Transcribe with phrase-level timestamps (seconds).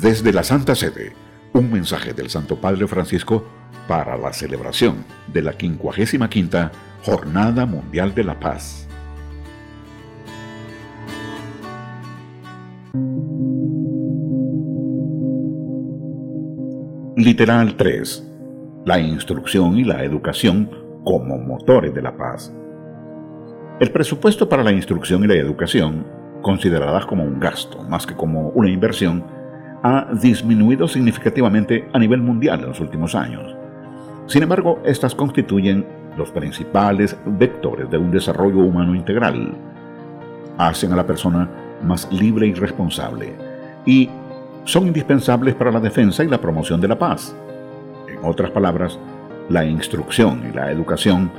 [0.00, 1.12] Desde la Santa Sede,
[1.52, 3.44] un mensaje del Santo Padre Francisco
[3.86, 6.70] para la celebración de la 55
[7.04, 8.88] Jornada Mundial de la Paz.
[17.16, 18.28] Literal 3.
[18.86, 20.70] La instrucción y la educación
[21.04, 22.50] como motores de la paz.
[23.78, 26.06] El presupuesto para la instrucción y la educación,
[26.40, 29.41] consideradas como un gasto más que como una inversión,
[29.82, 33.54] ha disminuido significativamente a nivel mundial en los últimos años.
[34.26, 35.84] Sin embargo, estas constituyen
[36.16, 39.54] los principales vectores de un desarrollo humano integral.
[40.58, 41.48] Hacen a la persona
[41.82, 43.34] más libre y responsable
[43.84, 44.08] y
[44.64, 47.34] son indispensables para la defensa y la promoción de la paz.
[48.08, 48.98] En otras palabras,
[49.48, 51.30] la instrucción y la educación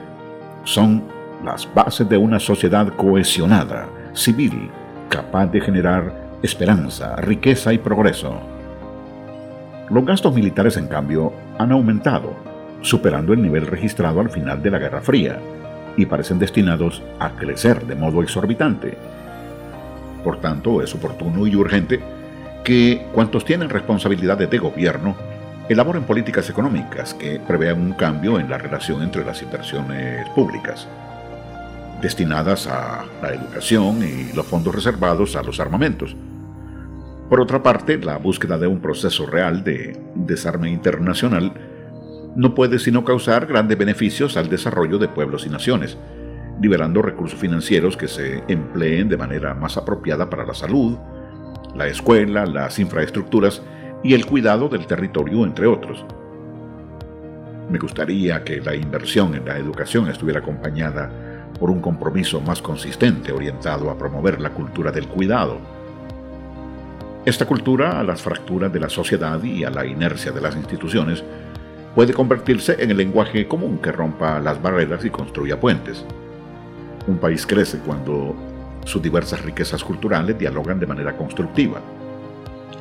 [0.66, 1.04] son
[1.46, 4.70] las bases de una sociedad cohesionada, civil,
[5.10, 8.38] capaz de generar esperanza, riqueza y progreso.
[9.90, 12.36] Los gastos militares, en cambio, han aumentado,
[12.82, 15.40] superando el nivel registrado al final de la Guerra Fría,
[15.96, 18.98] y parecen destinados a crecer de modo exorbitante.
[20.24, 22.02] Por tanto, es oportuno y urgente
[22.66, 25.16] que cuantos tienen responsabilidades de gobierno
[25.70, 30.88] elaboren políticas económicas que prevean un cambio en la relación entre las inversiones públicas,
[32.02, 36.18] destinadas a la educación y los fondos reservados a los armamentos,
[37.30, 41.54] por otra parte, la búsqueda de un proceso real de desarme internacional
[42.36, 45.98] no puede sino causar grandes beneficios al desarrollo de pueblos y naciones,
[46.62, 50.98] liberando recursos financieros que se empleen de manera más apropiada para la salud,
[51.76, 53.62] la escuela, las infraestructuras
[54.04, 56.06] y el cuidado del territorio, entre otros.
[57.70, 61.10] Me gustaría que la inversión en la educación estuviera acompañada
[61.60, 65.60] por un compromiso más consistente orientado a promover la cultura del cuidado,
[67.26, 71.24] esta cultura, a las fracturas de la sociedad y a la inercia de las instituciones,
[71.96, 76.04] puede convertirse en el lenguaje común que rompa las barreras y construya puentes.
[77.08, 78.36] Un país crece cuando
[78.84, 81.80] sus diversas riquezas culturales dialogan de manera constructiva.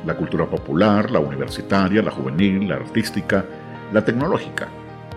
[0.05, 3.45] La cultura popular, la universitaria, la juvenil, la artística,
[3.93, 4.67] la tecnológica,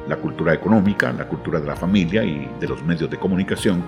[0.09, 3.83] la cultura económica, la cultura de la familia y de los medios de comunicación.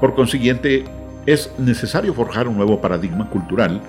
[0.00, 0.84] Por consiguiente,
[1.26, 3.82] es necesario forjar un nuevo paradigma cultural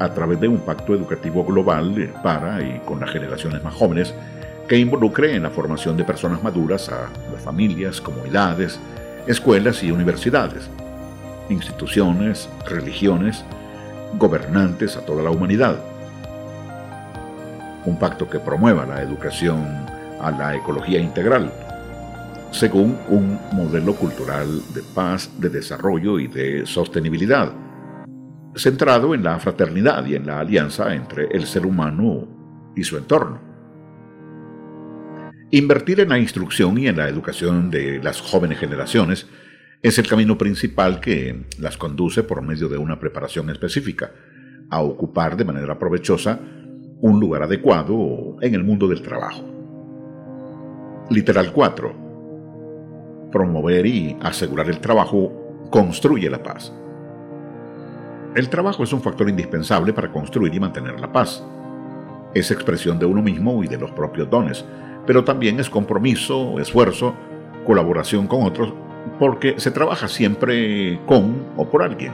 [0.00, 4.14] a través de un pacto educativo global para y con las generaciones más jóvenes
[4.66, 8.80] que involucre en la formación de personas maduras a las familias, comunidades,
[9.26, 10.70] escuelas y universidades,
[11.50, 13.44] instituciones, religiones,
[14.18, 15.76] gobernantes a toda la humanidad.
[17.84, 19.66] Un pacto que promueva la educación
[20.18, 21.52] a la ecología integral,
[22.52, 27.52] según un modelo cultural de paz, de desarrollo y de sostenibilidad
[28.54, 33.40] centrado en la fraternidad y en la alianza entre el ser humano y su entorno.
[35.52, 39.26] Invertir en la instrucción y en la educación de las jóvenes generaciones
[39.82, 44.12] es el camino principal que las conduce por medio de una preparación específica
[44.68, 46.38] a ocupar de manera provechosa
[47.00, 49.44] un lugar adecuado en el mundo del trabajo.
[51.10, 53.30] Literal 4.
[53.32, 56.72] Promover y asegurar el trabajo construye la paz.
[58.34, 61.44] El trabajo es un factor indispensable para construir y mantener la paz.
[62.32, 64.64] Es expresión de uno mismo y de los propios dones,
[65.04, 67.12] pero también es compromiso, esfuerzo,
[67.66, 68.72] colaboración con otros,
[69.18, 72.12] porque se trabaja siempre con o por alguien.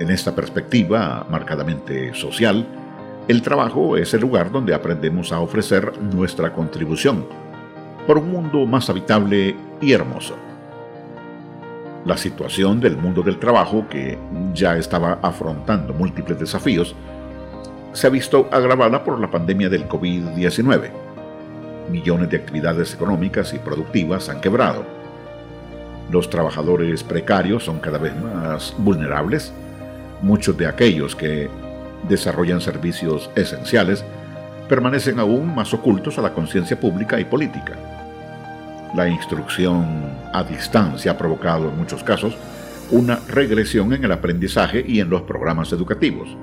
[0.00, 2.66] En esta perspectiva marcadamente social,
[3.28, 7.24] el trabajo es el lugar donde aprendemos a ofrecer nuestra contribución
[8.04, 10.34] por un mundo más habitable y hermoso
[12.06, 14.16] la situación del mundo del trabajo, que
[14.54, 16.94] ya estaba afrontando múltiples desafíos,
[17.92, 20.90] se ha visto agravada por la pandemia del COVID-19.
[21.90, 24.84] Millones de actividades económicas y productivas han quebrado.
[26.12, 29.52] Los trabajadores precarios son cada vez más vulnerables.
[30.22, 31.50] Muchos de aquellos que
[32.08, 34.04] desarrollan servicios esenciales
[34.68, 38.05] permanecen aún más ocultos a la conciencia pública y política.
[38.96, 39.84] La instrucción
[40.32, 42.34] a distancia ha provocado en muchos casos
[42.90, 46.34] una regresión en el aprendizaje y en los programas educativos.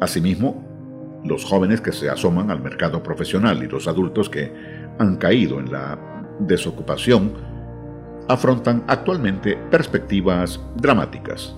[0.00, 4.52] Asimismo, los jóvenes que se asoman al mercado profesional y los adultos que
[4.98, 5.96] han caído en la
[6.40, 7.32] desocupación
[8.28, 11.54] afrontan actualmente perspectivas dramáticas.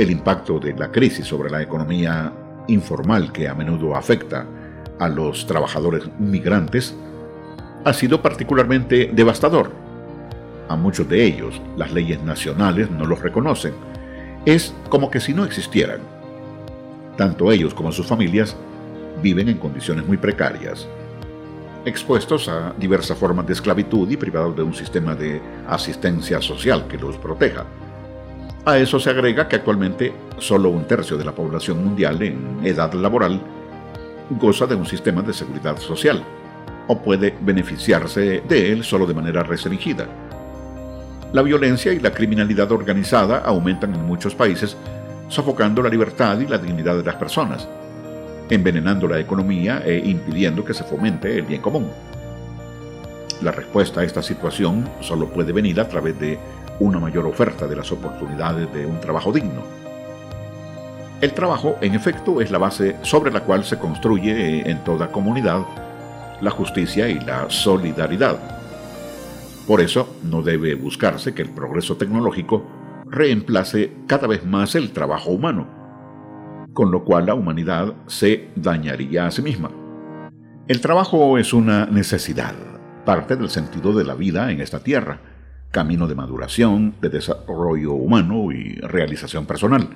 [0.00, 2.32] El impacto de la crisis sobre la economía
[2.66, 4.46] informal que a menudo afecta
[4.98, 6.96] a los trabajadores migrantes
[7.84, 9.72] ha sido particularmente devastador.
[10.68, 13.74] A muchos de ellos las leyes nacionales no los reconocen.
[14.44, 16.00] Es como que si no existieran.
[17.16, 18.56] Tanto ellos como sus familias
[19.22, 20.88] viven en condiciones muy precarias,
[21.84, 26.96] expuestos a diversas formas de esclavitud y privados de un sistema de asistencia social que
[26.96, 27.66] los proteja.
[28.64, 32.92] A eso se agrega que actualmente solo un tercio de la población mundial en edad
[32.92, 33.40] laboral
[34.38, 36.22] goza de un sistema de seguridad social
[36.90, 40.06] o puede beneficiarse de él solo de manera restringida.
[41.32, 44.76] La violencia y la criminalidad organizada aumentan en muchos países,
[45.28, 47.68] sofocando la libertad y la dignidad de las personas
[48.50, 51.88] envenenando la economía e impidiendo que se fomente el bien común.
[53.42, 56.38] La respuesta a esta situación solo puede venir a través de
[56.80, 59.62] una mayor oferta de las oportunidades de un trabajo digno.
[61.20, 65.64] El trabajo, en efecto, es la base sobre la cual se construye en toda comunidad
[66.40, 68.38] la justicia y la solidaridad.
[69.66, 72.66] Por eso, no debe buscarse que el progreso tecnológico
[73.06, 75.80] reemplace cada vez más el trabajo humano
[76.72, 79.70] con lo cual la humanidad se dañaría a sí misma.
[80.68, 82.54] El trabajo es una necesidad,
[83.04, 85.20] parte del sentido de la vida en esta tierra,
[85.72, 89.88] camino de maduración, de desarrollo humano y realización personal.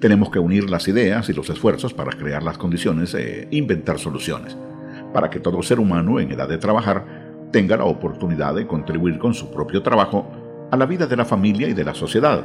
[0.00, 4.56] Tenemos que unir las ideas y los esfuerzos para crear las condiciones e inventar soluciones,
[5.16, 7.02] para que todo ser humano en edad de trabajar
[7.50, 10.26] tenga la oportunidad de contribuir con su propio trabajo
[10.70, 12.44] a la vida de la familia y de la sociedad,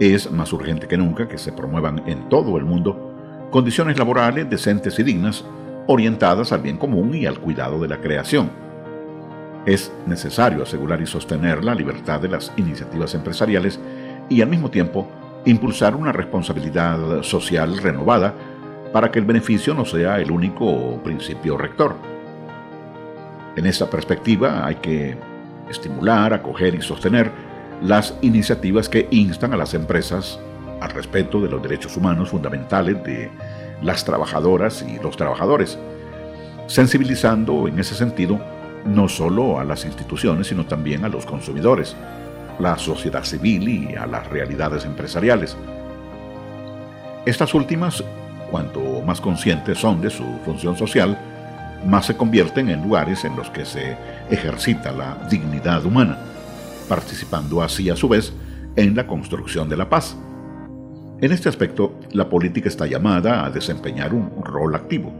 [0.00, 4.98] es más urgente que nunca que se promuevan en todo el mundo condiciones laborales decentes
[4.98, 5.44] y dignas,
[5.86, 8.50] orientadas al bien común y al cuidado de la creación.
[9.64, 13.78] Es necesario asegurar y sostener la libertad de las iniciativas empresariales
[14.28, 15.06] y al mismo tiempo
[15.44, 18.34] impulsar una responsabilidad social renovada
[18.92, 21.96] para que el beneficio no sea el único principio rector.
[23.56, 25.16] En esta perspectiva hay que
[25.68, 27.30] estimular, acoger y sostener
[27.82, 30.38] las iniciativas que instan a las empresas
[30.80, 33.30] al respeto de los derechos humanos fundamentales de
[33.82, 35.78] las trabajadoras y los trabajadores,
[36.66, 38.40] sensibilizando en ese sentido
[38.84, 41.96] no solo a las instituciones, sino también a los consumidores,
[42.58, 45.56] la sociedad civil y a las realidades empresariales.
[47.26, 48.02] Estas últimas,
[48.50, 51.18] cuanto más conscientes son de su función social,
[51.86, 53.96] más se convierten en lugares en los que se
[54.30, 56.18] ejercita la dignidad humana
[56.88, 58.32] participando así a su vez
[58.74, 60.16] en la construcción de la paz.
[61.20, 65.12] En este aspecto, la política está llamada a desempeñar un rol activo,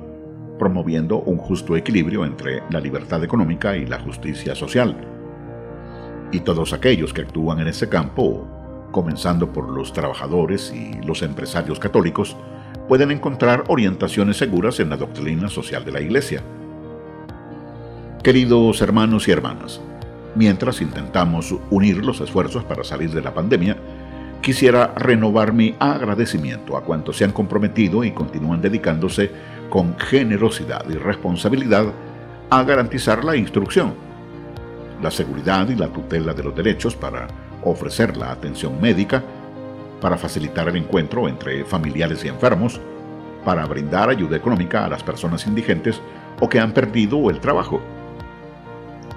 [0.58, 4.96] promoviendo un justo equilibrio entre la libertad económica y la justicia social.
[6.32, 8.46] Y todos aquellos que actúan en ese campo,
[8.92, 12.36] comenzando por los trabajadores y los empresarios católicos,
[12.88, 16.42] pueden encontrar orientaciones seguras en la doctrina social de la Iglesia.
[18.22, 19.80] Queridos hermanos y hermanas,
[20.38, 23.76] Mientras intentamos unir los esfuerzos para salir de la pandemia,
[24.40, 29.32] quisiera renovar mi agradecimiento a cuantos se han comprometido y continúan dedicándose
[29.68, 31.86] con generosidad y responsabilidad
[32.50, 33.94] a garantizar la instrucción,
[35.02, 37.26] la seguridad y la tutela de los derechos para
[37.64, 39.24] ofrecer la atención médica,
[40.00, 42.80] para facilitar el encuentro entre familiares y enfermos,
[43.44, 46.00] para brindar ayuda económica a las personas indigentes
[46.40, 47.80] o que han perdido el trabajo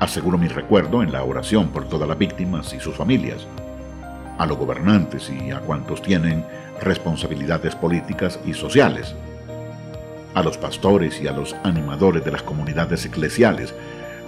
[0.01, 3.45] Aseguro mi recuerdo en la oración por todas las víctimas y sus familias,
[4.39, 6.43] a los gobernantes y a cuantos tienen
[6.81, 9.13] responsabilidades políticas y sociales,
[10.33, 13.75] a los pastores y a los animadores de las comunidades eclesiales,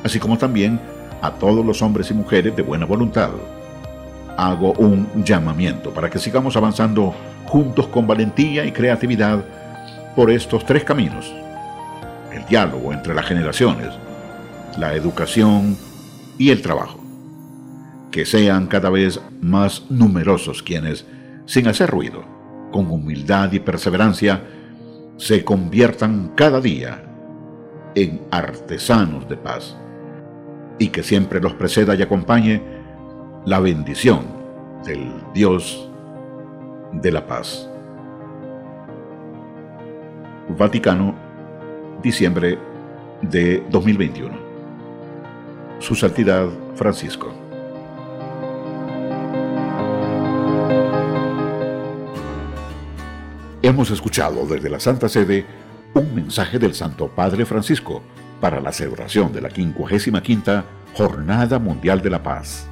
[0.04, 0.80] así como también
[1.24, 3.32] a todos los hombres y mujeres de buena voluntad.
[4.38, 7.14] Hago un llamamiento para que sigamos avanzando
[7.46, 9.44] juntos con valentía y creatividad
[10.16, 11.34] por estos tres caminos.
[12.32, 13.90] El diálogo entre las generaciones,
[14.78, 15.78] la educación
[16.38, 17.00] y el trabajo.
[18.12, 21.06] Que sean cada vez más numerosos quienes,
[21.46, 22.24] sin hacer ruido,
[22.72, 24.42] con humildad y perseverancia,
[25.18, 27.04] se conviertan cada día
[27.96, 29.76] en artesanos de paz
[30.80, 32.83] y que siempre los preceda y acompañe
[33.46, 34.26] la bendición
[34.86, 35.90] del Dios
[36.94, 37.70] de la paz.
[40.58, 41.16] Vaticano,
[42.02, 42.58] diciembre
[43.22, 44.44] de 2021
[45.84, 47.34] su Santidad Francisco.
[53.62, 55.46] Hemos escuchado desde la Santa Sede
[55.94, 58.02] un mensaje del Santo Padre Francisco
[58.40, 62.70] para la celebración de la 55 Jornada Mundial de la Paz.